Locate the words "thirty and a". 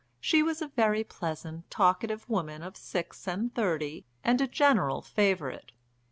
3.53-4.47